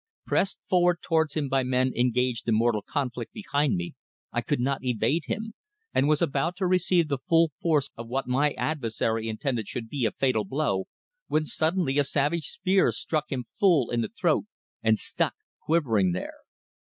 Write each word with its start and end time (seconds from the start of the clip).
Pressed 0.25 0.57
forward 0.67 0.99
towards 1.03 1.35
him 1.35 1.47
by 1.47 1.61
men 1.61 1.93
engaged 1.95 2.47
in 2.49 2.55
mortal 2.55 2.81
conflict 2.81 3.31
behind 3.33 3.75
me, 3.75 3.93
I 4.31 4.41
could 4.41 4.59
not 4.59 4.83
evade 4.83 5.25
him, 5.27 5.53
and 5.93 6.07
was 6.09 6.23
about 6.23 6.55
to 6.55 6.65
receive 6.65 7.07
the 7.07 7.19
full 7.19 7.51
force 7.61 7.91
of 7.95 8.07
what 8.07 8.27
my 8.27 8.53
adversary 8.53 9.29
intended 9.29 9.67
should 9.67 9.89
be 9.89 10.05
a 10.05 10.11
fatal 10.11 10.43
blow, 10.43 10.87
when 11.27 11.45
suddenly 11.45 11.99
a 11.99 12.03
savage 12.03 12.47
spear 12.47 12.91
struck 12.91 13.31
him 13.31 13.45
full 13.59 13.91
in 13.91 14.01
the 14.01 14.09
throat, 14.09 14.45
and 14.81 14.97
stuck 14.97 15.35
quivering 15.59 16.13
there. 16.13 16.33